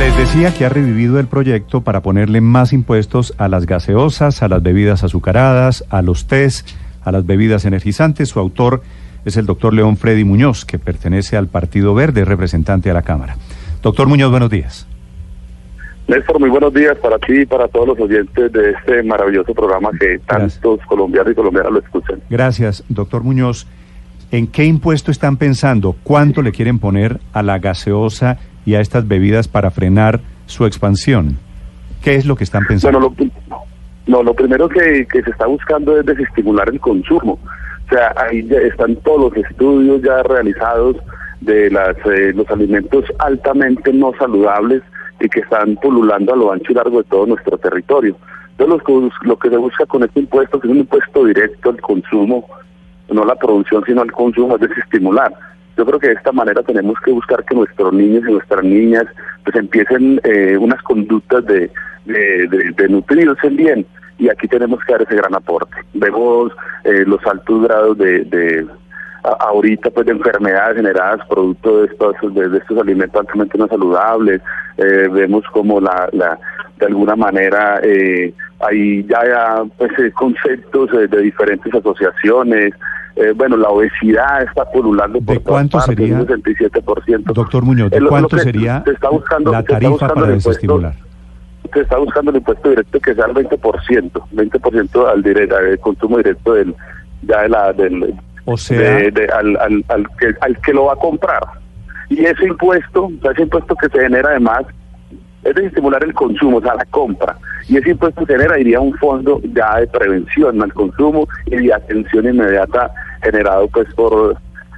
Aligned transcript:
Les 0.00 0.16
decía 0.16 0.54
que 0.54 0.64
ha 0.64 0.70
revivido 0.70 1.20
el 1.20 1.26
proyecto 1.26 1.82
para 1.82 2.00
ponerle 2.00 2.40
más 2.40 2.72
impuestos 2.72 3.34
a 3.36 3.48
las 3.48 3.66
gaseosas, 3.66 4.42
a 4.42 4.48
las 4.48 4.62
bebidas 4.62 5.04
azucaradas, 5.04 5.84
a 5.90 6.00
los 6.00 6.26
tés, 6.26 6.64
a 7.04 7.12
las 7.12 7.26
bebidas 7.26 7.66
energizantes. 7.66 8.30
Su 8.30 8.40
autor 8.40 8.80
es 9.26 9.36
el 9.36 9.44
doctor 9.44 9.74
León 9.74 9.98
Freddy 9.98 10.24
Muñoz, 10.24 10.64
que 10.64 10.78
pertenece 10.78 11.36
al 11.36 11.48
Partido 11.48 11.92
Verde, 11.92 12.24
representante 12.24 12.90
a 12.90 12.94
la 12.94 13.02
Cámara. 13.02 13.36
Doctor 13.82 14.08
Muñoz, 14.08 14.30
buenos 14.30 14.48
días. 14.48 14.86
Néstor, 16.08 16.40
muy 16.40 16.48
buenos 16.48 16.72
días 16.72 16.96
para 16.96 17.18
ti 17.18 17.40
y 17.42 17.44
para 17.44 17.68
todos 17.68 17.88
los 17.88 18.00
oyentes 18.00 18.50
de 18.50 18.70
este 18.70 19.02
maravilloso 19.02 19.52
programa 19.52 19.90
que 20.00 20.18
tantos 20.20 20.80
colombianos 20.86 21.32
y 21.32 21.34
colombianas 21.34 21.72
lo 21.72 21.78
escuchan. 21.80 22.22
Gracias, 22.30 22.82
doctor 22.88 23.22
Muñoz. 23.22 23.66
¿En 24.30 24.46
qué 24.46 24.64
impuesto 24.64 25.10
están 25.10 25.36
pensando? 25.36 25.94
¿Cuánto 26.02 26.40
le 26.40 26.52
quieren 26.52 26.78
poner 26.78 27.20
a 27.34 27.42
la 27.42 27.58
gaseosa 27.58 28.38
y 28.64 28.74
a 28.74 28.80
estas 28.80 29.06
bebidas 29.06 29.48
para 29.48 29.70
frenar 29.70 30.20
su 30.46 30.66
expansión? 30.66 31.38
¿Qué 32.02 32.14
es 32.14 32.26
lo 32.26 32.36
que 32.36 32.44
están 32.44 32.64
pensando? 32.66 32.98
Bueno, 32.98 33.14
lo, 33.18 33.60
no, 34.06 34.22
lo 34.22 34.34
primero 34.34 34.68
que, 34.68 35.06
que 35.10 35.22
se 35.22 35.30
está 35.30 35.46
buscando 35.46 35.98
es 35.98 36.06
desestimular 36.06 36.68
el 36.68 36.80
consumo. 36.80 37.38
O 37.86 37.88
sea, 37.88 38.14
ahí 38.16 38.46
ya 38.46 38.58
están 38.58 38.96
todos 38.96 39.34
los 39.34 39.44
estudios 39.44 40.00
ya 40.02 40.22
realizados 40.22 40.96
de 41.40 41.70
las, 41.70 41.96
eh, 42.06 42.32
los 42.34 42.48
alimentos 42.50 43.04
altamente 43.18 43.92
no 43.92 44.12
saludables 44.18 44.82
y 45.20 45.28
que 45.28 45.40
están 45.40 45.76
pululando 45.76 46.32
a 46.32 46.36
lo 46.36 46.52
ancho 46.52 46.72
y 46.72 46.74
largo 46.74 46.98
de 46.98 47.08
todo 47.08 47.26
nuestro 47.26 47.58
territorio. 47.58 48.16
Entonces, 48.58 49.12
lo 49.22 49.38
que, 49.38 49.48
se 49.48 49.56
busca 49.56 49.86
con 49.86 50.04
este 50.04 50.20
impuesto 50.20 50.58
es 50.58 50.64
un 50.64 50.78
impuesto 50.78 51.24
directo 51.24 51.70
al 51.70 51.80
consumo, 51.80 52.46
no 53.10 53.24
la 53.24 53.34
producción, 53.34 53.82
sino 53.86 54.02
al 54.02 54.12
consumo, 54.12 54.54
es 54.56 54.60
desestimular. 54.68 55.32
Yo 55.80 55.86
creo 55.86 55.98
que 55.98 56.08
de 56.08 56.12
esta 56.12 56.30
manera 56.32 56.62
tenemos 56.62 57.00
que 57.02 57.10
buscar 57.10 57.42
que 57.42 57.54
nuestros 57.54 57.90
niños 57.94 58.22
y 58.28 58.32
nuestras 58.32 58.62
niñas 58.62 59.06
pues 59.42 59.56
empiecen 59.56 60.20
eh, 60.24 60.58
unas 60.58 60.82
conductas 60.82 61.42
de, 61.46 61.70
de, 62.04 62.74
de, 62.76 62.88
nutrirse 62.90 63.48
bien 63.48 63.86
y 64.18 64.28
aquí 64.28 64.46
tenemos 64.46 64.78
que 64.84 64.92
dar 64.92 65.00
ese 65.00 65.16
gran 65.16 65.34
aporte. 65.34 65.74
Vemos 65.94 66.52
eh, 66.84 67.04
los 67.06 67.24
altos 67.24 67.62
grados 67.62 67.96
de, 67.96 68.24
de 68.24 68.66
ahorita 69.22 69.88
pues 69.90 70.04
de 70.04 70.12
enfermedades 70.12 70.76
generadas 70.76 71.26
producto 71.26 71.78
de 71.80 71.86
estos 71.86 72.34
de, 72.34 72.58
estos 72.58 72.76
alimentos 72.76 73.18
altamente 73.18 73.56
no 73.56 73.66
saludables. 73.66 74.42
Eh, 74.76 75.08
vemos 75.10 75.46
como 75.50 75.80
la, 75.80 76.10
la 76.12 76.38
de 76.78 76.86
alguna 76.88 77.16
manera 77.16 77.80
eh, 77.82 78.34
hay 78.68 79.02
ya 79.04 79.62
pues 79.78 79.92
conceptos 80.12 80.90
de 80.90 81.22
diferentes 81.22 81.72
asociaciones 81.72 82.74
eh, 83.16 83.32
bueno, 83.34 83.56
la 83.56 83.68
obesidad 83.68 84.42
está 84.42 84.64
pululando 84.70 85.20
por 85.20 85.34
¿De 85.36 85.40
cuánto 85.42 85.72
todas 85.78 85.86
partes, 85.88 86.06
sería, 86.08 86.20
un 86.20 86.26
67%. 86.26 87.32
Doctor 87.34 87.62
Muñoz, 87.64 87.90
¿de 87.90 87.98
Es 87.98 88.04
cuánto 88.04 88.36
que 88.36 88.42
sería 88.42 88.82
se 88.84 88.92
está 88.92 89.08
buscando- 89.10 89.50
la 89.52 89.58
se 89.58 89.62
está 89.62 89.74
tarifa 89.74 89.90
buscando 89.90 90.14
para 90.14 90.26
desestimular? 90.28 90.94
Se 91.72 91.80
está 91.80 91.98
buscando 91.98 92.30
el 92.30 92.36
impuesto 92.38 92.68
directo 92.70 93.00
que 93.00 93.14
sea 93.14 93.26
el 93.26 93.32
20%, 93.34 94.22
20% 94.32 95.06
al, 95.08 95.22
dire- 95.22 95.52
al 95.54 95.78
consumo 95.80 96.16
directo 96.18 96.54
del 96.54 96.74
ya 97.22 97.42
de 97.42 97.48
la 97.48 97.72
del 97.72 98.14
O 98.46 98.56
sea, 98.56 98.78
de- 98.80 99.10
de- 99.10 99.26
al, 99.26 99.56
al, 99.58 99.84
al 99.88 100.06
que 100.18 100.34
al 100.40 100.58
que 100.60 100.72
lo 100.72 100.86
va 100.86 100.94
a 100.94 100.96
comprar. 100.96 101.42
Y 102.08 102.24
ese 102.24 102.44
impuesto, 102.46 103.04
o 103.04 103.12
sea, 103.22 103.30
ese 103.32 103.42
impuesto 103.42 103.76
que 103.76 103.88
se 103.88 104.00
genera 104.00 104.30
además 104.30 104.62
es 105.44 105.54
de 105.54 105.66
estimular 105.66 106.02
el 106.02 106.12
consumo, 106.12 106.56
o 106.58 106.60
sea, 106.60 106.74
la 106.74 106.84
compra. 106.86 107.36
Y 107.68 107.76
ese 107.76 107.90
impuesto 107.90 108.26
genera, 108.26 108.58
iría 108.58 108.78
a 108.78 108.80
un 108.80 108.94
fondo 108.94 109.40
ya 109.54 109.76
de 109.78 109.86
prevención 109.86 110.60
al 110.60 110.72
consumo 110.72 111.28
y 111.46 111.56
de 111.56 111.72
atención 111.72 112.26
inmediata 112.26 112.90
generado 113.22 113.68
pues 113.68 113.92
por 113.94 114.36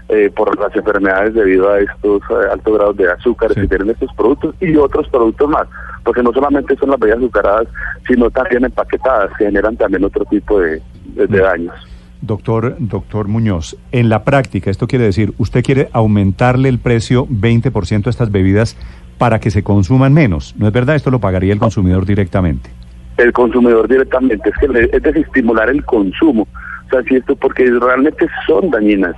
eh, 0.09 0.31
por 0.35 0.59
las 0.61 0.75
enfermedades 0.77 1.33
debido 1.33 1.71
a 1.71 1.79
estos 1.79 2.21
eh, 2.31 2.35
altos 2.53 2.75
grados 2.77 2.97
de 2.99 3.11
azúcar 3.11 3.53
Sí. 3.55 3.61
que 3.63 3.69
tienen 3.69 3.91
estos 3.91 4.13
productos 4.15 4.55
y 4.61 4.77
otros 4.77 5.09
productos 5.09 5.49
más. 5.49 5.67
Porque 6.05 6.23
no 6.23 6.33
solamente 6.33 6.77
son 6.77 6.91
las 6.91 6.99
bebidas 7.01 7.19
azucaradas, 7.21 7.69
sino 8.07 8.29
también 8.31 8.65
empaquetadas, 8.65 9.31
que 9.39 9.47
generan 9.47 9.77
también 9.77 10.05
otro 10.05 10.25
tipo 10.27 10.61
de, 10.61 10.83
de- 11.15 11.27
de 11.29 11.39
Mm. 11.39 11.43
daños. 11.43 11.75
doctor, 12.21 12.77
doctor 12.79 13.27
Muñoz, 13.29 13.77
en 13.91 14.09
la 14.09 14.23
práctica, 14.25 14.71
esto 14.71 14.87
quiere 14.87 15.07
decir, 15.07 15.33
usted 15.39 15.63
quiere 15.65 15.89
aumentarle 15.93 16.69
el 16.69 16.79
precio 16.79 17.27
20% 17.29 18.07
a 18.07 18.11
estas 18.11 18.31
bebidas 18.31 18.77
para 19.19 19.39
que 19.41 19.51
se 19.51 19.63
consuman 19.63 20.13
menos. 20.13 20.55
¿No 20.59 20.67
es 20.67 20.73
verdad? 20.73 20.95
Esto 20.97 21.11
lo 21.11 21.21
pagaría 21.21 21.53
el 21.53 21.59
consumidor 21.59 22.05
directamente. 22.05 22.71
El 23.19 23.33
consumidor 23.33 23.89
directamente, 23.89 24.51
es 24.51 24.57
que 24.59 24.89
es 24.97 25.03
desestimular 25.03 25.69
el 25.71 25.85
consumo. 25.85 26.47
O 26.87 26.91
sea, 26.91 27.03
si 27.03 27.17
esto, 27.17 27.37
porque 27.37 27.71
realmente 27.81 28.27
son 28.47 28.71
dañinas. 28.71 29.15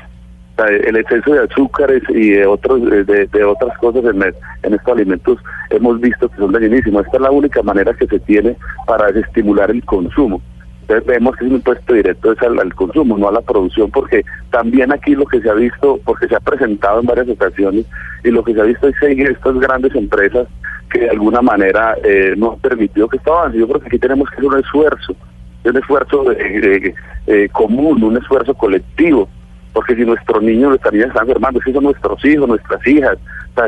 El 0.86 0.96
exceso 0.96 1.32
de 1.32 1.40
azúcares 1.40 2.02
y 2.10 2.30
de 2.30 2.46
otros 2.46 2.80
de, 2.84 3.02
de- 3.04 3.44
otras 3.44 3.76
cosas 3.78 4.04
en, 4.04 4.22
en 4.22 4.74
estos 4.74 4.94
alimentos 4.94 5.38
hemos 5.70 6.00
visto 6.00 6.28
que 6.28 6.36
son 6.36 6.52
dañinísimos. 6.52 7.04
Esta 7.04 7.16
es 7.16 7.22
la 7.22 7.32
única 7.32 7.60
manera 7.62 7.92
que 7.92 8.06
se 8.06 8.20
tiene 8.20 8.56
para 8.86 9.08
desestimular 9.10 9.72
el 9.72 9.84
consumo. 9.84 10.40
Entonces 10.82 11.06
vemos 11.06 11.34
que 11.34 11.44
es 11.46 11.50
un 11.50 11.56
impuesto 11.56 11.94
directo 11.94 12.30
es 12.32 12.42
al, 12.42 12.60
al 12.60 12.72
consumo, 12.74 13.18
no 13.18 13.28
a 13.28 13.32
la 13.32 13.40
producción, 13.40 13.90
porque 13.90 14.22
también 14.50 14.92
aquí 14.92 15.16
lo 15.16 15.24
que 15.26 15.40
se 15.40 15.50
ha 15.50 15.54
visto, 15.54 15.98
porque 16.04 16.28
se 16.28 16.36
ha 16.36 16.40
presentado 16.40 17.00
en 17.00 17.06
varias 17.06 17.28
ocasiones, 17.30 17.86
y 18.22 18.30
lo 18.30 18.44
que 18.44 18.54
se 18.54 18.60
ha 18.60 18.64
visto 18.64 18.86
es 18.86 18.94
seguir 19.00 19.28
estas 19.30 19.58
grandes 19.58 19.92
empresas 19.96 20.46
que 20.90 21.00
de 21.00 21.10
alguna 21.10 21.42
manera 21.42 21.96
eh, 22.04 22.34
no 22.36 22.52
han 22.52 22.58
permitido 22.60 23.08
que 23.08 23.16
esto 23.16 23.36
avance. 23.36 23.58
Yo 23.58 23.66
creo 23.68 23.80
que 23.80 23.88
aquí 23.88 23.98
tenemos 23.98 24.28
que 24.28 24.36
hacer 24.36 24.46
un 24.48 24.58
esfuerzo, 24.58 25.16
un 25.64 25.76
esfuerzo 25.76 26.24
de- 26.24 26.94
eh, 27.26 27.48
común, 27.52 28.02
un 28.04 28.16
esfuerzo 28.16 28.54
colectivo, 28.54 29.28
porque 29.72 29.96
si 29.96 30.04
nuestros 30.04 30.42
niños, 30.42 30.68
nuestras 30.70 30.92
niñas 30.92 31.08
están 31.08 31.26
enfermando, 31.26 31.60
si 31.64 31.72
son 31.72 31.84
nuestros 31.84 32.24
hijos, 32.24 32.46
nuestras 32.48 32.86
hijas, 32.86 33.16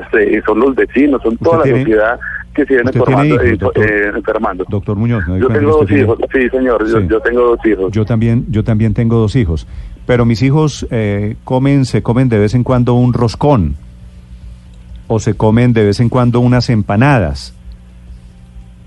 este, 0.01 0.43
son 0.43 0.61
los 0.61 0.75
vecinos, 0.75 1.21
son 1.23 1.37
toda 1.39 1.59
la 1.59 1.63
tiene- 1.65 1.81
sociedad 1.81 2.21
que 2.55 2.65
se 2.65 2.75
viene 2.75 2.93
formando, 2.93 3.35
hijos, 3.35 3.45
eh, 3.47 3.57
doctor? 3.59 3.85
eh, 3.91 4.13
enfermando. 4.15 4.65
Doctor 4.69 4.97
Muñoz, 4.97 5.25
Yo 5.27 5.49
tengo 5.49 5.71
dos 5.79 5.91
hijos, 5.91 6.19
sí 6.33 6.49
señor, 6.49 6.87
yo, 6.89 7.01
Sí. 7.01 7.07
yo 7.09 7.21
tengo 7.21 7.41
dos 7.43 7.67
hijos. 7.67 7.93
Yo 7.93 8.05
también, 8.07 8.47
yo 8.49 8.65
también 8.65 8.95
tengo 8.95 9.17
dos 9.17 9.37
hijos, 9.37 9.67
pero 10.07 10.25
mis 10.25 10.43
hijos 10.43 10.87
eh, 10.91 11.37
comen, 11.45 11.85
se 11.85 12.03
comen 12.03 12.29
de 12.31 12.39
vez 12.39 12.55
en 12.55 12.63
cuando 12.63 12.95
un 12.95 13.13
roscón 13.13 13.75
o 15.09 15.19
se 15.21 15.35
comen 15.35 15.73
de 15.73 15.85
vez 15.85 16.01
en 16.01 16.09
cuando 16.09 16.41
unas 16.41 16.69
empanadas. 16.71 17.55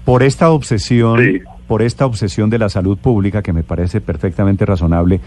Por 0.06 0.24
esta 0.24 0.50
obsesión, 0.52 1.20
Sí. 1.20 1.42
por 1.68 1.82
esta 1.82 2.06
obsesión 2.06 2.50
de 2.50 2.58
la 2.60 2.70
salud 2.70 2.98
pública 2.98 3.42
que 3.42 3.54
me 3.54 3.64
parece 3.64 4.02
perfectamente 4.02 4.66
razonable, 4.66 5.20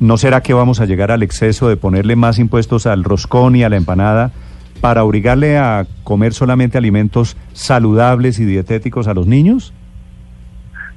¿no 0.00 0.16
será 0.16 0.40
que 0.42 0.54
vamos 0.54 0.80
a 0.80 0.86
llegar 0.86 1.10
al 1.12 1.22
exceso 1.22 1.68
de 1.68 1.76
ponerle 1.76 2.16
más 2.16 2.38
impuestos 2.38 2.86
al 2.86 3.04
roscón 3.04 3.54
y 3.56 3.62
a 3.64 3.68
la 3.68 3.76
empanada 3.76 4.32
para 4.80 5.04
obligarle 5.04 5.56
a 5.56 5.86
comer 6.02 6.34
solamente 6.34 6.76
alimentos 6.78 7.36
saludables 7.52 8.38
y 8.40 8.44
dietéticos 8.44 9.06
a 9.06 9.14
los 9.14 9.26
niños? 9.26 9.72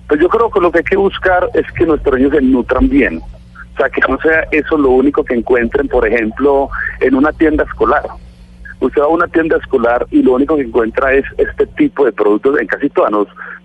Pues 0.08 0.20
yo 0.20 0.30
creo 0.30 0.50
que 0.50 0.60
lo 0.60 0.72
que 0.72 0.80
hay 0.80 0.84
que 0.84 0.98
buscar 0.98 1.50
es 1.54 1.66
que 1.78 1.86
nuestros 1.86 2.16
niños 2.18 2.32
se 2.34 2.42
nutran 2.42 2.90
bien. 2.90 3.20
O 3.20 3.78
sea, 3.78 3.90
que 3.90 4.02
no 4.10 4.18
sea 4.20 4.48
eso 4.52 4.78
lo 4.78 4.90
único 4.90 5.24
que 5.24 5.36
encuentren, 5.36 5.88
por 5.88 6.08
ejemplo, 6.08 6.70
en 7.00 7.14
una 7.14 7.32
tienda 7.34 7.64
escolar. 7.66 8.04
Usted 8.80 9.02
va 9.02 9.06
a 9.06 9.10
una 9.10 9.28
tienda 9.28 9.58
escolar 9.58 10.06
y 10.12 10.22
lo 10.22 10.34
único 10.34 10.56
que 10.56 10.62
encuentra 10.62 11.14
es 11.14 11.26
este 11.38 11.66
tipo 11.68 12.06
de 12.06 12.12
productos, 12.12 12.60
en 12.60 12.68
casi 12.68 12.90
todas, 12.90 13.12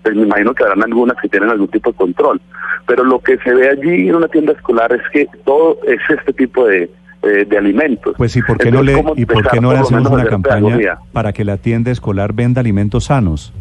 pues 0.01 0.15
me 0.15 0.23
imagino 0.23 0.53
que 0.53 0.63
habrán 0.63 0.83
algunas 0.83 1.17
que 1.21 1.29
tienen 1.29 1.49
algún 1.49 1.67
tipo 1.67 1.91
de 1.91 1.97
control. 1.97 2.41
Pero 2.87 3.03
lo 3.03 3.19
que 3.19 3.37
se 3.37 3.53
ve 3.53 3.69
allí 3.69 4.09
en 4.09 4.15
una 4.15 4.27
tienda 4.27 4.53
escolar 4.53 4.91
es 4.91 5.01
que 5.11 5.27
todo 5.45 5.77
es 5.87 5.99
este 6.09 6.33
tipo 6.33 6.65
de, 6.65 6.89
eh, 7.23 7.45
de 7.45 7.57
alimentos. 7.57 8.15
Pues, 8.17 8.35
¿y 8.35 8.41
por 8.41 8.57
qué 8.57 8.71
no, 8.71 8.83
le, 8.83 8.93
¿cómo 8.93 9.13
¿y 9.15 9.25
por 9.25 9.37
empezar 9.37 9.53
qué 9.53 9.61
no 9.61 9.71
le 9.71 9.79
hacemos 9.79 10.09
una 10.09 10.25
campaña 10.25 10.59
pedagogía? 10.59 10.97
para 11.13 11.31
que 11.31 11.45
la 11.45 11.57
tienda 11.57 11.91
escolar 11.91 12.33
venda 12.33 12.59
alimentos 12.59 13.05
sanos? 13.05 13.53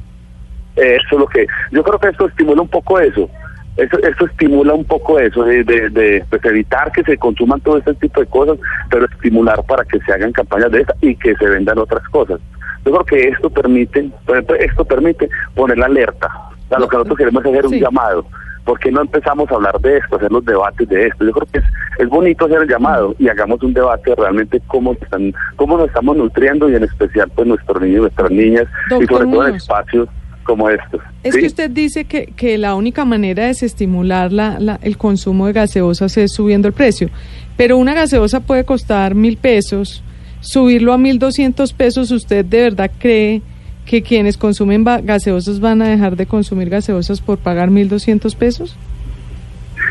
Eso 0.75 1.06
es 1.12 1.19
lo 1.19 1.27
que 1.27 1.47
yo 1.71 1.85
creo 1.85 1.99
que 1.99 2.09
esto 2.09 2.27
estimula 2.27 2.62
un 2.62 2.69
poco 2.69 2.99
eso. 2.99 3.29
Eso, 3.77 3.99
eso 4.01 4.27
estimula 4.27 4.75
un 4.75 4.85
poco 4.85 5.19
eso, 5.19 5.45
de, 5.45 5.65
de, 5.65 5.89
de, 5.89 6.25
pues, 6.29 6.45
evitar 6.45 6.93
que 6.93 7.03
se 7.05 7.17
consuman 7.17 7.61
todo 7.61 7.79
este 7.79 7.95
tipo 7.95 8.21
de 8.21 8.27
cosas, 8.27 8.59
pero 8.91 9.07
estimular 9.07 9.65
para 9.65 9.85
que 9.85 9.99
se 10.01 10.13
hagan 10.13 10.33
campañas 10.33 10.71
de 10.71 10.83
estas 10.83 10.97
y 11.01 11.17
que 11.17 11.35
se 11.37 11.47
vendan 11.47 11.79
otras 11.79 12.07
cosas. 12.11 12.39
Yo 12.85 12.93
creo 12.93 13.05
que 13.05 13.29
esto 13.29 13.49
permite, 13.49 14.11
esto 14.59 14.85
permite 14.85 15.29
poner 15.55 15.79
la 15.79 15.87
alerta. 15.87 16.29
O 16.67 16.69
sea, 16.69 16.79
lo 16.81 16.89
que 16.89 16.97
nosotros 16.97 17.19
queremos 17.19 17.45
es 17.45 17.51
hacer 17.51 17.67
un 17.67 17.79
llamado. 17.79 18.27
¿Por 18.65 18.79
qué 18.79 18.93
no 18.93 19.01
empezamos 19.01 19.51
a 19.51 19.55
hablar 19.55 19.81
de 19.81 19.97
esto, 19.97 20.17
hacer 20.17 20.31
los 20.31 20.45
debates 20.45 20.89
de 20.89 21.07
esto? 21.07 21.25
Yo 21.25 21.33
creo 21.33 21.47
que 21.51 21.59
es, 21.59 21.65
es 21.99 22.09
bonito 22.09 22.45
hacer 22.45 22.63
el 22.63 22.69
llamado 22.69 23.15
y 23.19 23.29
hagamos 23.29 23.63
un 23.63 23.73
debate 23.73 24.15
realmente 24.15 24.61
cómo 24.67 24.93
están, 24.93 25.33
cómo 25.57 25.79
nos 25.79 25.89
estamos 25.89 26.17
nutriendo 26.17 26.69
y 26.69 26.77
en 26.77 26.85
especial 26.85 27.31
pues 27.35 27.49
nuestros 27.49 27.81
niños, 27.81 28.03
nuestras 28.03 28.31
niñas 28.31 28.67
y 29.01 29.07
sobre 29.07 29.27
todo 29.27 29.49
en 29.49 29.55
espacios 29.57 30.09
como 30.43 30.69
estos. 30.69 31.00
Es 31.23 31.35
¿sí? 31.35 31.41
que 31.41 31.47
usted 31.47 31.71
dice 31.71 32.05
que, 32.05 32.27
que 32.37 32.59
la 32.59 32.75
única 32.75 33.05
manera 33.05 33.43
de 33.43 33.49
desestimular 33.49 34.33
la, 34.33 34.59
la, 34.59 34.79
el 34.83 34.97
consumo 34.97 35.47
de 35.47 35.53
gaseosas 35.53 36.17
es 36.17 36.33
subiendo 36.33 36.69
el 36.69 36.75
precio, 36.75 37.11
pero 37.56 37.77
una 37.77 37.94
gaseosa 37.94 38.41
puede 38.41 38.65
costar 38.65 39.15
mil 39.15 39.37
pesos, 39.37 40.03
subirlo 40.41 40.93
a 40.93 40.99
mil 40.99 41.19
doscientos 41.19 41.73
pesos, 41.73 42.11
¿usted 42.11 42.44
de 42.44 42.62
verdad 42.62 42.91
cree 42.99 43.43
que 43.87 44.03
quienes 44.03 44.37
consumen 44.37 44.85
gaseosas 44.85 45.61
van 45.61 45.83
a 45.83 45.89
dejar 45.89 46.17
de 46.17 46.27
consumir 46.27 46.71
gaseosas 46.71 47.21
por 47.21 47.39
pagar 47.39 47.71
mil 47.71 47.89
doscientos 47.89 48.35
pesos? 48.35 48.77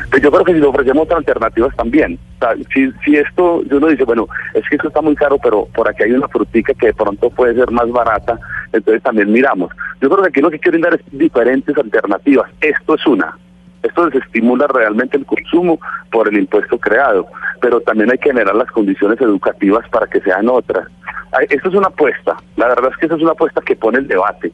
Pues 0.09 0.21
yo 0.21 0.31
creo 0.31 0.43
que 0.43 0.53
si 0.53 0.59
le 0.59 0.65
ofrecemos 0.65 1.09
alternativas 1.09 1.75
también. 1.75 2.19
O 2.39 2.45
sea, 2.45 2.55
si, 2.73 2.91
si 3.03 3.15
esto, 3.15 3.61
uno 3.71 3.87
dice, 3.87 4.03
bueno, 4.03 4.27
es 4.53 4.67
que 4.69 4.75
esto 4.75 4.89
está 4.89 5.01
muy 5.01 5.15
caro, 5.15 5.37
pero 5.41 5.65
por 5.73 5.89
aquí 5.89 6.03
hay 6.03 6.11
una 6.11 6.27
frutica 6.27 6.73
que 6.73 6.87
de 6.87 6.93
pronto 6.93 7.29
puede 7.29 7.55
ser 7.55 7.71
más 7.71 7.89
barata, 7.89 8.37
entonces 8.73 9.03
también 9.03 9.31
miramos. 9.31 9.71
Yo 10.01 10.09
creo 10.09 10.23
que 10.23 10.29
aquí 10.29 10.41
lo 10.41 10.51
que 10.51 10.59
quiero 10.59 10.79
dar 10.79 10.95
es 10.95 11.01
diferentes 11.11 11.77
alternativas. 11.77 12.49
Esto 12.61 12.95
es 12.95 13.05
una. 13.05 13.37
Esto 13.83 14.09
desestimula 14.09 14.67
realmente 14.67 15.17
el 15.17 15.25
consumo 15.25 15.79
por 16.11 16.27
el 16.27 16.37
impuesto 16.37 16.77
creado, 16.77 17.25
pero 17.61 17.81
también 17.81 18.11
hay 18.11 18.17
que 18.17 18.29
generar 18.29 18.55
las 18.55 18.71
condiciones 18.71 19.19
educativas 19.19 19.87
para 19.89 20.07
que 20.07 20.21
sean 20.21 20.47
otras. 20.49 20.87
Esto 21.49 21.69
es 21.69 21.75
una 21.75 21.87
apuesta. 21.87 22.37
La 22.57 22.67
verdad 22.67 22.91
es 22.91 22.97
que 22.97 23.05
esto 23.07 23.15
es 23.15 23.23
una 23.23 23.31
apuesta 23.31 23.61
que 23.61 23.75
pone 23.75 23.99
el 23.99 24.07
debate 24.07 24.51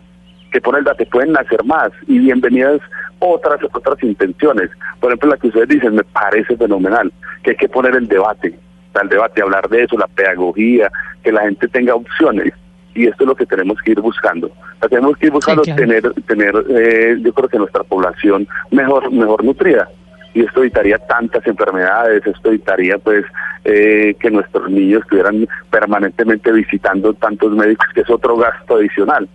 que 0.52 0.62
pone 0.62 0.80
el 0.80 0.86
debate, 0.86 1.06
pueden 1.08 1.34
nacer 1.34 1.64
más 1.66 1.92
y 2.08 2.20
bienvenidas 2.20 2.80
otras 3.20 3.60
otras 3.64 4.02
intenciones. 4.04 4.70
Por 5.00 5.12
ejemplo, 5.12 5.30
la 5.30 5.38
que 5.38 5.48
ustedes 5.48 5.70
dicen 5.70 5.96
me 5.96 6.04
parece 6.04 6.56
fenomenal, 6.56 7.12
que 7.44 7.52
hay 7.52 7.58
que 7.58 7.70
poner 7.70 7.96
el 7.96 8.08
debate, 8.08 8.58
el 9.02 9.10
debate, 9.10 9.42
hablar 9.42 9.68
de 9.70 9.84
eso, 9.84 9.98
la 9.98 10.08
pedagogía, 10.08 10.92
que 11.24 11.32
la 11.32 11.42
gente 11.42 11.68
tenga 11.68 11.96
opciones. 11.96 12.54
Y 12.98 13.06
esto 13.06 13.24
es 13.24 13.28
lo 13.28 13.36
que 13.36 13.46
tenemos 13.46 13.78
que 13.84 13.92
ir 13.92 14.02
buscando. 14.02 14.48
O 14.48 14.80
sea, 14.80 14.90
tenemos 14.90 15.16
que 15.18 15.28
ir 15.28 15.32
buscando 15.32 15.62
claro. 15.62 15.80
tener, 15.80 16.14
tener 16.26 16.54
eh, 16.70 17.18
yo 17.22 17.32
creo 17.32 17.48
que 17.48 17.60
nuestra 17.60 17.84
población 17.84 18.48
mejor, 18.72 19.12
mejor 19.12 19.44
nutrida 19.44 19.88
y 20.34 20.42
esto 20.44 20.62
evitaría 20.62 20.98
tantas 20.98 21.46
enfermedades, 21.48 22.26
esto 22.26 22.50
evitaría 22.50 22.98
pues 22.98 23.24
eh, 23.66 24.16
que 24.20 24.32
nuestros 24.32 24.70
niños 24.70 25.02
estuvieran 25.04 25.48
permanentemente 25.70 26.52
visitando 26.52 27.14
tantos 27.14 27.52
médicos, 27.52 27.88
que 27.94 28.02
es 28.02 28.10
otro 28.10 28.36
gasto 28.38 28.78
adicional. 28.78 29.28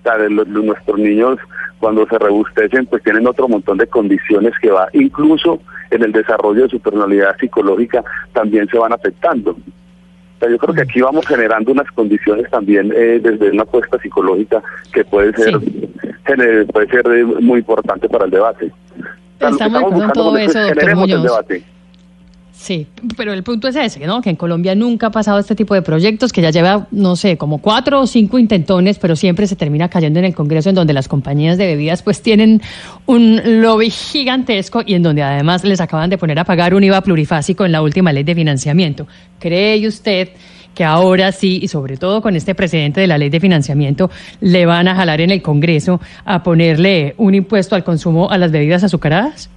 O 0.00 0.02
sea, 0.02 0.18
de 0.18 0.28
los- 0.30 0.46
de 0.52 0.62
nuestros 0.62 0.98
niños 0.98 1.38
cuando 1.78 2.06
se 2.06 2.18
rebustecen 2.18 2.86
pues 2.86 3.02
tienen 3.02 3.26
otro 3.26 3.48
montón 3.48 3.78
de 3.78 3.86
condiciones 3.86 4.52
que 4.60 4.70
va, 4.70 4.88
incluso 4.92 5.60
en 5.90 6.02
el 6.02 6.12
desarrollo 6.12 6.64
de 6.64 6.68
su 6.68 6.80
personalidad 6.80 7.36
psicológica 7.38 8.04
también 8.32 8.68
se 8.68 8.78
van 8.78 8.92
afectando. 8.92 9.56
Yo 10.48 10.58
creo 10.58 10.74
que 10.74 10.82
aquí 10.82 11.00
vamos 11.00 11.26
generando 11.26 11.72
unas 11.72 11.90
condiciones 11.92 12.50
también 12.50 12.92
eh, 12.94 13.20
desde 13.22 13.50
una 13.50 13.62
apuesta 13.62 13.98
psicológica 13.98 14.62
que 14.92 15.04
puede 15.04 15.32
ser 15.34 15.58
gener- 16.24 16.66
puede 16.72 16.86
ser 16.88 17.24
muy 17.40 17.58
importante 17.60 18.08
para 18.08 18.24
el 18.26 18.30
debate. 18.30 18.70
Estamos 19.40 19.60
en 19.60 19.72
buscando 19.90 20.12
todo 20.12 20.36
eso, 20.36 20.50
es 20.50 20.54
doctor 20.54 20.74
generemos 20.78 21.04
el 21.08 21.16
Muñoz. 21.18 21.22
debate. 21.32 21.64
Sí, 22.52 22.86
pero 23.16 23.32
el 23.32 23.42
punto 23.42 23.66
es 23.66 23.76
ese, 23.76 24.06
¿no? 24.06 24.20
Que 24.20 24.30
en 24.30 24.36
Colombia 24.36 24.74
nunca 24.74 25.08
ha 25.08 25.10
pasado 25.10 25.38
este 25.38 25.54
tipo 25.54 25.74
de 25.74 25.82
proyectos, 25.82 26.32
que 26.32 26.42
ya 26.42 26.50
lleva, 26.50 26.86
no 26.90 27.16
sé, 27.16 27.36
como 27.36 27.58
cuatro 27.58 28.00
o 28.00 28.06
cinco 28.06 28.38
intentones, 28.38 28.98
pero 28.98 29.16
siempre 29.16 29.46
se 29.46 29.56
termina 29.56 29.88
cayendo 29.88 30.18
en 30.18 30.26
el 30.26 30.34
Congreso, 30.34 30.68
en 30.68 30.74
donde 30.74 30.92
las 30.92 31.08
compañías 31.08 31.56
de 31.58 31.66
bebidas 31.66 32.02
pues 32.02 32.20
tienen 32.22 32.60
un 33.06 33.40
lobby 33.62 33.90
gigantesco 33.90 34.82
y 34.84 34.94
en 34.94 35.02
donde 35.02 35.22
además 35.22 35.64
les 35.64 35.80
acaban 35.80 36.10
de 36.10 36.18
poner 36.18 36.38
a 36.38 36.44
pagar 36.44 36.74
un 36.74 36.84
IVA 36.84 37.00
plurifásico 37.00 37.64
en 37.64 37.72
la 37.72 37.82
última 37.82 38.12
ley 38.12 38.22
de 38.22 38.34
financiamiento. 38.34 39.08
¿Cree 39.38 39.84
usted 39.88 40.28
que 40.74 40.84
ahora 40.84 41.32
sí, 41.32 41.58
y 41.62 41.68
sobre 41.68 41.96
todo 41.96 42.22
con 42.22 42.36
este 42.36 42.54
presidente 42.54 43.00
de 43.00 43.06
la 43.06 43.18
ley 43.18 43.30
de 43.30 43.40
financiamiento, 43.40 44.10
le 44.40 44.66
van 44.66 44.88
a 44.88 44.94
jalar 44.94 45.20
en 45.20 45.30
el 45.30 45.42
Congreso 45.42 46.00
a 46.24 46.42
ponerle 46.42 47.14
un 47.18 47.34
impuesto 47.34 47.74
al 47.74 47.84
consumo 47.84 48.30
a 48.30 48.38
las 48.38 48.52
bebidas 48.52 48.84
azucaradas? 48.84 49.50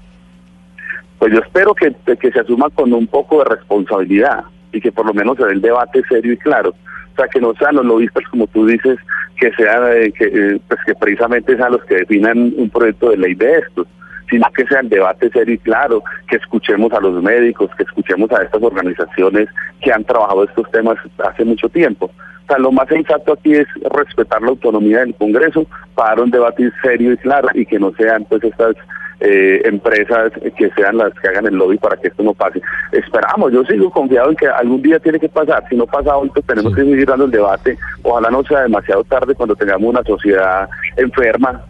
Pues 1.25 1.33
yo 1.33 1.42
espero 1.44 1.74
que, 1.74 1.92
que 2.18 2.31
se 2.31 2.39
asuma 2.39 2.69
con 2.69 2.94
un 2.94 3.07
poco 3.07 3.39
de 3.39 3.45
responsabilidad 3.45 4.44
y 4.72 4.80
que 4.80 4.92
por 4.92 5.07
lo 5.07 5.13
menos 5.16 5.36
se 5.38 5.45
dé 5.45 5.54
el 5.54 5.62
debate 5.62 6.04
serio 6.07 6.33
y 6.33 6.38
claro. 6.38 6.69
O 6.69 7.16
sea, 7.16 7.27
que 7.27 7.42
no 7.42 7.56
sean 7.56 7.77
los 7.77 7.86
lobistas, 7.86 8.24
como 8.30 8.45
tú 8.45 8.68
dices, 8.68 9.00
que 9.39 9.51
sean, 9.54 9.92
eh, 9.92 10.12
que, 10.12 10.25
eh, 10.25 10.62
pues 10.68 10.80
que 10.86 10.94
precisamente 10.94 11.57
sean 11.57 11.72
los 11.72 11.83
que 11.86 11.95
definan 11.95 12.54
un 12.56 12.69
proyecto 12.69 13.10
de 13.10 13.18
ley 13.18 13.33
de 13.33 13.57
estos, 13.57 13.88
sino 14.30 14.45
que 14.56 14.68
sea 14.68 14.81
el 14.81 14.89
debate 14.89 15.31
serio 15.31 15.56
y 15.56 15.57
claro, 15.57 16.04
que 16.30 16.36
escuchemos 16.36 16.94
a 16.94 17.00
los 17.00 17.24
médicos, 17.24 17.72
que 17.75 17.86
escuchemos 17.86 18.31
a 18.31 18.44
estas 18.44 18.62
organizaciones 18.62 19.50
que 19.81 19.92
han 19.92 20.04
trabajado 20.04 20.44
estos 20.44 20.69
temas 20.69 20.98
hace 21.27 21.44
mucho 21.44 21.68
tiempo. 21.69 22.06
O 22.44 22.48
sea, 22.48 22.60
lo 22.60 22.72
más 22.72 22.88
sensato 22.88 23.33
aquí 23.33 23.56
es 23.56 23.68
respetar 23.92 24.44
la 24.44 24.50
autonomía 24.50 25.00
del 25.00 25.16
Congreso 25.16 25.66
para 25.95 26.10
dar 26.10 26.19
un 26.19 26.30
debate 26.30 26.72
serio 26.83 27.13
y 27.13 27.18
claro 27.18 27.48
y 27.56 27.66
que 27.66 27.80
no 27.80 27.92
sean 27.94 28.25
pues 28.25 28.44
estas 28.44 28.75
eh, 29.20 29.62
empresas 29.66 30.32
que 30.58 30.70
sean 30.72 30.98
las 30.98 31.14
que 31.14 31.28
hagan 31.28 31.48
el 31.48 31.56
lobby 31.56 31.78
para 31.78 31.98
que 31.98 32.10
esto 32.10 32.24
no 32.24 32.34
pase. 32.34 32.62
Esperamos, 32.92 33.52
yo 33.52 33.64
sigo 33.64 33.90
confiado 33.90 34.30
en 34.30 34.36
que 34.36 34.48
algún 34.48 34.82
día 34.82 35.00
tiene 35.00 35.20
que 35.20 35.30
pasar. 35.30 35.64
Si 35.70 35.76
no 35.76 35.86
pasa 35.86 36.16
hoy, 36.18 36.30
pues 36.34 36.46
tenemos 36.46 36.76
que 36.76 36.82
seguir 36.82 37.08
dando 37.08 37.26
el 37.26 37.32
debate. 37.32 37.78
Ojalá 38.04 38.30
no 38.30 38.44
sea 38.44 38.62
demasiado 38.62 39.04
tarde 39.06 39.36
cuando 39.36 39.56
tengamos 39.56 39.90
una 39.90 40.04
sociedad 40.04 40.68
enferma, 40.98 41.64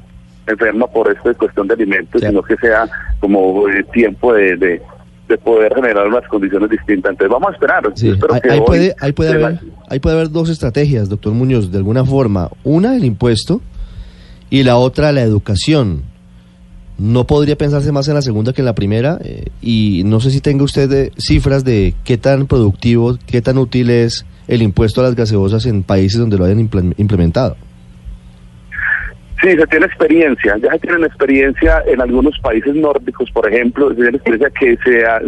enferma 0.47 0.87
por 0.87 1.11
esta 1.11 1.33
cuestión 1.33 1.67
de 1.67 1.75
alimentos, 1.75 2.21
sino 2.21 2.41
que 2.41 2.55
sea 2.57 2.87
como 3.19 3.67
eh, 3.69 3.83
tiempo 3.93 4.33
de, 4.33 4.57
de, 4.57 4.81
de 5.27 5.37
poder 5.37 5.73
generar 5.75 6.07
unas 6.07 6.27
condiciones 6.27 6.69
distintas. 6.69 7.11
Entonces 7.11 7.31
vamos 7.31 7.49
a 7.49 7.53
esperar. 7.53 7.83
Sí, 7.95 8.11
ahí, 8.31 8.41
que 8.41 8.51
ahí 8.51 8.61
puede, 8.61 8.95
ahí, 8.99 9.11
puede 9.11 9.33
haber, 9.33 9.59
ahí 9.89 9.99
puede 9.99 10.15
haber 10.15 10.31
dos 10.31 10.49
estrategias, 10.49 11.09
doctor 11.09 11.33
Muñoz, 11.33 11.71
de 11.71 11.77
alguna 11.77 12.05
forma. 12.05 12.49
Una, 12.63 12.95
el 12.95 13.05
impuesto, 13.05 13.61
y 14.49 14.63
la 14.63 14.77
otra, 14.77 15.11
la 15.11 15.21
educación. 15.21 16.14
No 16.97 17.27
podría 17.27 17.57
pensarse 17.57 17.91
más 17.91 18.07
en 18.07 18.13
la 18.13 18.21
segunda 18.21 18.53
que 18.53 18.61
en 18.61 18.65
la 18.65 18.75
primera, 18.75 19.19
eh, 19.21 19.45
y 19.61 20.03
no 20.05 20.19
sé 20.21 20.31
si 20.31 20.39
tenga 20.39 20.63
usted 20.63 20.91
eh, 20.93 21.11
cifras 21.17 21.65
de 21.65 21.93
qué 22.05 22.17
tan 22.17 22.47
productivo, 22.47 23.17
qué 23.25 23.41
tan 23.41 23.57
útil 23.57 23.89
es 23.89 24.25
el 24.47 24.61
impuesto 24.61 25.01
a 25.01 25.03
las 25.03 25.15
gaseosas 25.15 25.65
en 25.65 25.83
países 25.83 26.19
donde 26.19 26.37
lo 26.37 26.45
hayan 26.45 26.59
imple- 26.69 26.93
implementado. 26.97 27.57
Sí, 29.41 29.51
se 29.51 29.67
tiene 29.67 29.85
experiencia, 29.85 30.57
ya 30.57 30.71
se 30.71 30.79
tienen 30.79 31.03
experiencia 31.03 31.83
en 31.87 32.01
algunos 32.01 32.39
países 32.39 32.73
nórdicos, 32.73 33.29
por 33.31 33.47
ejemplo, 33.51 33.89
se 33.89 33.95
tiene 33.95 34.17
experiencia 34.17 34.49
que 34.51 34.77
se 34.83 35.05
ha, 35.05 35.19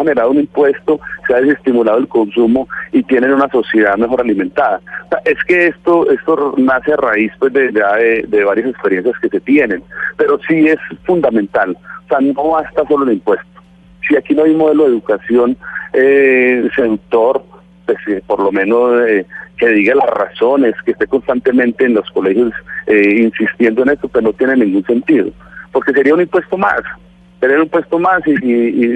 generado 0.00 0.30
un 0.32 0.40
impuesto, 0.40 1.00
se 1.26 1.34
ha 1.34 1.40
desestimulado 1.40 1.98
el 1.98 2.08
consumo 2.08 2.68
y 2.90 3.04
tienen 3.04 3.32
una 3.32 3.48
sociedad 3.48 3.96
mejor 3.96 4.20
alimentada. 4.20 4.80
O 5.06 5.08
sea, 5.10 5.20
es 5.24 5.38
que 5.44 5.68
esto 5.68 6.10
esto 6.10 6.54
nace 6.58 6.92
a 6.92 6.96
raíz 6.96 7.32
pues, 7.38 7.52
de, 7.52 7.70
de, 7.70 8.44
varias 8.44 8.68
experiencias 8.68 9.14
que 9.20 9.28
se 9.28 9.40
tienen, 9.40 9.82
pero 10.16 10.40
sí 10.48 10.66
es 10.66 10.78
fundamental, 11.04 11.76
o 12.04 12.08
sea, 12.08 12.18
no 12.20 12.50
basta 12.50 12.84
solo 12.88 13.04
el 13.04 13.12
impuesto. 13.12 13.46
Si 14.08 14.16
aquí 14.16 14.34
no 14.34 14.42
hay 14.42 14.54
modelo 14.54 14.84
de 14.84 14.90
educación 14.90 15.56
eh, 15.92 16.68
seductor, 16.74 17.44
pues, 17.86 17.98
eh, 18.08 18.22
por 18.26 18.40
lo 18.40 18.50
menos 18.50 19.08
eh, 19.08 19.26
que 19.62 19.68
diga 19.68 19.94
las 19.94 20.10
razones, 20.10 20.74
que 20.84 20.90
esté 20.90 21.06
constantemente 21.06 21.84
en 21.84 21.94
los 21.94 22.10
colegios 22.10 22.52
eh, 22.88 23.20
insistiendo 23.22 23.84
en 23.84 23.90
esto, 23.90 24.08
pues 24.08 24.24
no 24.24 24.32
tiene 24.32 24.56
ningún 24.56 24.84
sentido, 24.84 25.30
porque 25.70 25.92
sería 25.92 26.14
un 26.14 26.20
impuesto 26.20 26.58
más, 26.58 26.80
sería 27.38 27.58
un 27.58 27.62
impuesto 27.62 27.96
más 28.00 28.26
y, 28.26 28.32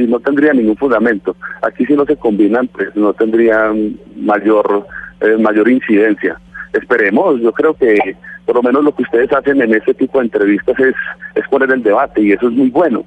no 0.09 0.19
tendría 0.19 0.53
ningún 0.53 0.77
fundamento. 0.77 1.37
Aquí 1.63 1.87
si 1.87 1.95
no 1.95 2.05
se 2.05 2.17
combinan, 2.17 2.67
pues 2.67 2.89
no 2.97 3.13
tendrían 3.15 3.97
mayor 4.17 4.85
eh, 5.21 5.37
mayor 5.39 5.69
incidencia. 5.69 6.37
Esperemos, 6.73 7.41
yo 7.41 7.53
creo 7.53 7.73
que 7.75 8.17
por 8.45 8.57
lo 8.57 8.63
menos 8.65 8.83
lo 8.83 8.93
que 8.93 9.05
ustedes 9.05 9.33
hacen 9.33 9.63
en 9.63 9.73
este 9.73 9.95
tipo 9.95 10.19
de 10.19 10.25
entrevistas 10.25 10.77
es, 10.81 10.95
es 11.37 11.49
poner 11.49 11.71
el 11.71 11.83
debate 11.85 12.23
y 12.23 12.33
eso 12.33 12.49
es 12.49 12.55
muy 12.55 12.71
bueno. 12.71 13.05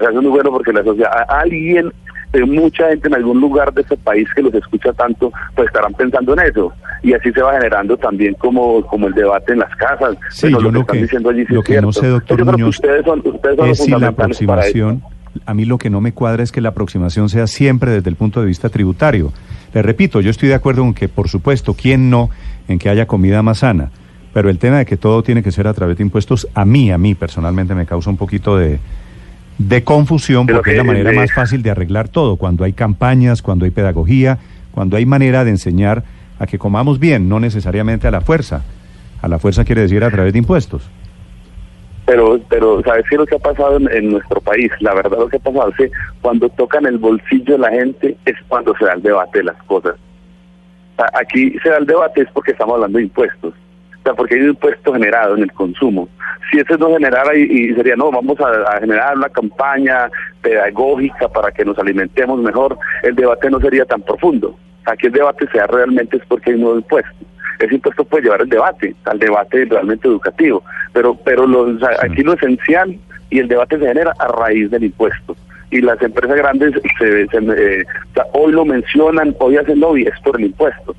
Eso 0.00 0.08
es 0.08 0.16
muy 0.16 0.30
bueno 0.30 0.50
porque 0.50 0.72
la 0.72 0.82
sociedad, 0.82 1.26
alguien, 1.28 1.92
mucha 2.42 2.88
gente 2.88 3.08
en 3.08 3.14
algún 3.14 3.40
lugar 3.40 3.72
de 3.72 3.82
este 3.82 3.96
país 3.96 4.28
que 4.34 4.42
los 4.42 4.54
escucha 4.54 4.92
tanto, 4.92 5.32
pues 5.54 5.68
estarán 5.68 5.94
pensando 5.94 6.32
en 6.32 6.40
eso. 6.40 6.72
Y 7.04 7.12
así 7.12 7.30
se 7.32 7.42
va 7.42 7.52
generando 7.52 7.98
también 7.98 8.34
como, 8.34 8.84
como 8.86 9.08
el 9.08 9.12
debate 9.12 9.52
en 9.52 9.58
las 9.58 9.76
casas. 9.76 10.16
Sí, 10.30 10.46
Bueno, 10.46 10.62
yo 10.62 10.70
lo 10.70 10.80
están 10.80 10.96
que, 10.96 11.02
diciendo 11.02 11.28
allí 11.28 11.44
sí 11.46 11.52
lo 11.52 11.62
que 11.62 11.80
no 11.82 11.92
sé, 11.92 12.08
doctor 12.08 12.38
Yo 12.38 12.44
creo 12.44 12.56
que 12.56 12.62
Muñoz, 12.62 12.76
ustedes 12.76 13.04
son, 13.04 13.22
ustedes 13.24 13.56
son 13.56 13.68
es 13.68 13.78
si 13.78 13.90
la 13.90 14.08
aproximación, 14.08 15.02
a 15.44 15.52
mí 15.52 15.66
lo 15.66 15.76
que 15.76 15.90
no 15.90 16.00
me 16.00 16.12
cuadra 16.12 16.42
es 16.42 16.50
que 16.50 16.62
la 16.62 16.70
aproximación 16.70 17.28
sea 17.28 17.46
siempre 17.46 17.90
desde 17.90 18.08
el 18.08 18.16
punto 18.16 18.40
de 18.40 18.46
vista 18.46 18.70
tributario. 18.70 19.32
Le 19.74 19.82
repito, 19.82 20.22
yo 20.22 20.30
estoy 20.30 20.48
de 20.48 20.54
acuerdo 20.54 20.80
con 20.80 20.94
que, 20.94 21.08
por 21.08 21.28
supuesto, 21.28 21.74
¿quién 21.74 22.08
no 22.08 22.30
en 22.68 22.78
que 22.78 22.88
haya 22.88 23.06
comida 23.06 23.42
más 23.42 23.58
sana? 23.58 23.90
Pero 24.32 24.48
el 24.48 24.58
tema 24.58 24.78
de 24.78 24.86
que 24.86 24.96
todo 24.96 25.22
tiene 25.22 25.42
que 25.42 25.52
ser 25.52 25.66
a 25.66 25.74
través 25.74 25.98
de 25.98 26.04
impuestos, 26.04 26.48
a 26.54 26.64
mí, 26.64 26.90
a 26.90 26.96
mí 26.96 27.14
personalmente 27.14 27.74
me 27.74 27.84
causa 27.84 28.08
un 28.08 28.16
poquito 28.16 28.56
de, 28.56 28.78
de 29.58 29.84
confusión 29.84 30.46
porque 30.46 30.72
es 30.72 30.76
la 30.78 30.84
manera 30.84 31.12
más 31.12 31.32
fácil 31.32 31.62
de 31.62 31.70
arreglar 31.70 32.08
todo, 32.08 32.36
cuando 32.36 32.64
hay 32.64 32.72
campañas, 32.72 33.42
cuando 33.42 33.66
hay 33.66 33.70
pedagogía, 33.70 34.38
cuando 34.72 34.96
hay 34.96 35.06
manera 35.06 35.44
de 35.44 35.50
enseñar 35.50 36.04
que 36.46 36.58
comamos 36.58 36.98
bien, 36.98 37.28
no 37.28 37.40
necesariamente 37.40 38.06
a 38.08 38.10
la 38.10 38.20
fuerza. 38.20 38.62
A 39.22 39.28
la 39.28 39.38
fuerza 39.38 39.64
quiere 39.64 39.82
decir 39.82 40.04
a 40.04 40.10
través 40.10 40.32
de 40.32 40.38
impuestos. 40.38 40.90
Pero, 42.06 42.38
pero 42.48 42.82
¿sabes 42.82 43.04
qué 43.08 43.14
es 43.14 43.18
lo 43.18 43.26
que 43.26 43.36
ha 43.36 43.38
pasado 43.38 43.78
en, 43.78 44.10
nuestro 44.10 44.40
país? 44.40 44.70
La 44.80 44.94
verdad 44.94 45.18
lo 45.18 45.28
que 45.28 45.38
ha 45.38 45.40
pasado 45.40 45.70
es 45.70 45.76
que 45.76 45.90
cuando 46.20 46.48
tocan 46.50 46.84
el 46.84 46.98
bolsillo 46.98 47.54
de 47.54 47.58
la 47.58 47.70
gente 47.70 48.16
es 48.26 48.34
cuando 48.48 48.76
se 48.76 48.84
da 48.84 48.92
el 48.92 49.02
debate 49.02 49.38
de 49.38 49.44
las 49.44 49.62
cosas. 49.62 49.94
Aquí 51.14 51.56
se 51.62 51.70
da 51.70 51.78
el 51.78 51.86
debate 51.86 52.22
es 52.22 52.28
porque 52.32 52.52
estamos 52.52 52.74
hablando 52.74 52.98
de 52.98 53.04
impuestos. 53.04 53.54
O 53.54 54.02
sea, 54.02 54.12
porque 54.12 54.34
hay 54.34 54.42
un 54.42 54.50
impuesto 54.50 54.92
generado 54.92 55.34
en 55.34 55.44
el 55.44 55.52
consumo. 55.52 56.10
Si 56.50 56.58
ese 56.58 56.76
no 56.76 56.92
generara 56.92 57.34
y, 57.34 57.40
y 57.44 57.74
sería, 57.74 57.96
no, 57.96 58.10
vamos 58.10 58.38
a, 58.38 58.76
a 58.76 58.80
generar 58.80 59.16
una 59.16 59.30
campaña 59.30 60.10
pedagógica 60.42 61.26
para 61.28 61.50
que 61.50 61.64
nos 61.64 61.78
alimentemos 61.78 62.38
mejor, 62.38 62.76
el 63.02 63.14
debate 63.14 63.48
no 63.48 63.60
sería 63.60 63.86
tan 63.86 64.02
profundo. 64.02 64.58
Aquí 64.86 65.06
el 65.06 65.12
debate 65.12 65.46
se 65.50 65.58
da 65.58 65.66
realmente 65.66 66.16
es 66.16 66.22
porque 66.26 66.50
hay 66.50 66.56
un 66.56 66.62
nuevo 66.62 66.78
impuesto. 66.78 67.24
Ese 67.58 67.74
impuesto 67.74 68.04
puede 68.04 68.24
llevar 68.24 68.42
el 68.42 68.48
debate, 68.48 68.94
al 69.04 69.18
debate 69.18 69.64
realmente 69.64 70.08
educativo, 70.08 70.62
pero 70.92 71.16
pero 71.24 71.46
sea, 71.78 71.90
aquí 72.02 72.22
lo 72.22 72.34
esencial 72.34 72.98
y 73.30 73.38
el 73.38 73.48
debate 73.48 73.78
se 73.78 73.86
genera 73.86 74.12
a 74.18 74.28
raíz 74.28 74.70
del 74.70 74.84
impuesto. 74.84 75.36
Y 75.70 75.80
las 75.80 76.00
empresas 76.02 76.36
grandes 76.36 76.74
se, 76.98 77.26
se, 77.26 77.38
eh, 77.38 77.84
sea, 78.14 78.26
hoy 78.32 78.52
lo 78.52 78.64
mencionan, 78.64 79.34
hoy 79.40 79.56
hacen 79.56 79.80
lobby, 79.80 80.04
es 80.04 80.20
por 80.22 80.38
el 80.38 80.46
impuesto. 80.46 80.94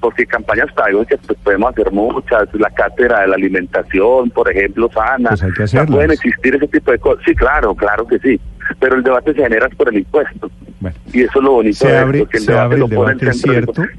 Porque 0.00 0.26
campañas 0.26 0.70
pedagógicas 0.72 1.20
pues 1.26 1.38
podemos 1.42 1.72
hacer 1.72 1.90
muchas, 1.90 2.48
la 2.54 2.70
cátedra 2.70 3.22
de 3.22 3.28
la 3.28 3.36
alimentación, 3.36 4.30
por 4.30 4.50
ejemplo, 4.50 4.90
sana, 4.92 5.30
Pues 5.30 5.70
sea, 5.70 5.86
pueden 5.86 6.10
existir 6.10 6.54
ese 6.54 6.68
tipo 6.68 6.92
de 6.92 6.98
cosas, 6.98 7.24
sí, 7.24 7.34
claro, 7.34 7.74
claro 7.74 8.06
que 8.06 8.18
sí, 8.18 8.38
pero 8.78 8.96
el 8.96 9.02
debate 9.02 9.32
se 9.34 9.42
genera 9.42 9.68
por 9.70 9.88
el 9.88 9.98
impuesto, 9.98 10.50
Bueno, 10.80 10.96
y 11.12 11.22
eso 11.22 11.38
es 11.38 11.44
lo 11.44 11.52
bonito 11.52 11.76
Se 11.76 11.88
de 11.88 11.98
abre- 11.98 12.18
esto, 12.18 12.30
que 12.30 12.36
el 12.38 12.42
se 12.44 12.50
debate 12.52 12.64
abre 12.66 12.78
lo 12.78 12.84
el 12.86 12.90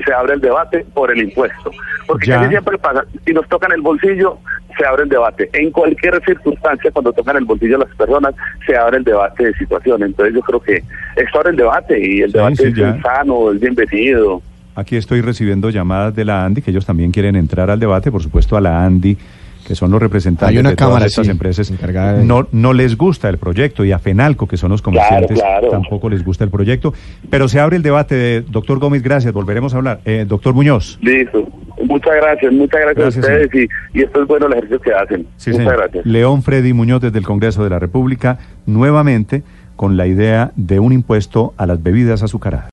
se 0.06 0.14
abre 0.14 0.34
el 0.34 0.42
debate 0.42 0.86
por 0.94 1.12
el 1.12 1.22
impuesto, 1.22 1.72
porque 2.08 2.28
Ya. 2.28 2.38
casi 2.40 2.50
siempre 2.50 2.78
pasa, 2.78 3.04
si 3.26 3.34
nos 3.34 3.48
tocan 3.48 3.72
el 3.72 3.82
bolsillo, 3.82 4.38
se 4.78 4.86
abre 4.86 5.04
el 5.04 5.10
debate, 5.10 5.50
en 5.54 5.72
cualquier 5.72 6.22
circunstancia, 6.26 6.92
cuando 6.92 7.14
tocan 7.14 7.38
el 7.38 7.46
bolsillo 7.46 7.78
a 7.78 7.80
las 7.80 7.96
personas, 7.96 8.36
se 8.68 8.76
abre 8.76 8.98
el 8.98 9.04
debate 9.04 9.46
de 9.46 9.54
situación, 9.54 10.04
entonces 10.04 10.36
yo 10.36 10.42
creo 10.42 10.60
que 10.60 10.84
esto 11.16 11.38
abre 11.40 11.52
el 11.52 11.56
debate, 11.58 12.00
y 12.00 12.22
el 12.22 12.32
Sí, 12.32 12.38
debate 12.38 12.56
sí, 12.58 12.64
es 12.68 12.76
ya. 12.76 13.02
sano, 13.02 13.52
es 13.52 13.60
bienvenido, 13.60 14.42
Aquí 14.78 14.98
estoy 14.98 15.22
recibiendo 15.22 15.70
llamadas 15.70 16.14
de 16.18 16.26
la 16.26 16.44
ANDI, 16.44 16.62
que 16.62 16.70
ellos 16.72 16.86
también 16.86 17.10
quieren 17.12 17.38
entrar 17.38 17.72
al 17.72 17.80
debate, 17.80 18.12
por 18.12 18.22
supuesto 18.22 18.58
a 18.58 18.62
la 18.62 18.84
ANDI, 18.84 19.18
que 19.66 19.76
son 19.76 19.92
los 19.92 20.00
representantes 20.02 20.50
Hay 20.50 20.58
una 20.60 20.70
de 20.70 20.76
todas 20.76 20.90
cámara, 20.90 21.06
estas 21.08 21.26
sí, 21.26 21.32
empresas. 21.32 21.72
encargada 21.72 22.14
de- 22.20 22.24
No, 22.26 22.48
no 22.52 22.74
les 22.74 22.96
gusta 22.98 23.30
el 23.30 23.38
proyecto 23.38 23.84
y 23.84 23.92
a 23.92 24.00
FENALCO, 24.00 24.48
que 24.48 24.58
son 24.58 24.70
los 24.72 24.82
comerciantes, 24.82 25.40
claro. 25.40 25.70
tampoco 25.70 26.10
les 26.10 26.24
gusta 26.24 26.44
el 26.44 26.50
proyecto. 26.50 26.94
Pero 27.30 27.48
se 27.48 27.60
abre 27.60 27.78
el 27.78 27.82
debate, 27.84 28.42
doctor 28.42 28.80
Gómez, 28.80 29.02
gracias, 29.02 29.34
volveremos 29.34 29.74
a 29.74 29.78
hablar. 29.78 30.00
Eh, 30.06 30.26
doctor 30.28 30.54
Muñoz. 30.54 31.00
Listo. 31.02 31.48
Muchas 31.84 32.16
gracias, 32.16 32.54
muchas 32.54 32.80
gracias, 32.82 32.96
Gracias, 33.16 33.26
a 33.26 33.32
ustedes 33.46 33.70
y, 33.94 34.00
y 34.00 34.04
esto 34.04 34.22
es 34.22 34.28
bueno 34.28 34.46
el 34.48 34.54
ejercicio 34.54 34.80
que 34.82 34.94
hacen. 34.94 35.28
Sí, 35.38 35.50
muchas 35.52 35.66
señor. 35.66 35.78
gracias. 35.78 36.06
León 36.06 36.42
Freddy 36.44 36.74
Muñoz 36.74 37.02
desde 37.02 37.18
el 37.20 37.26
Congreso 37.26 37.64
de 37.64 37.70
la 37.70 37.80
República, 37.80 38.40
nuevamente 38.66 39.44
con 39.76 39.98
la 39.98 40.08
idea 40.08 40.52
de 40.56 40.80
un 40.80 40.94
impuesto 40.94 41.54
a 41.58 41.66
las 41.66 41.84
bebidas 41.84 42.24
azucaradas. 42.24 42.70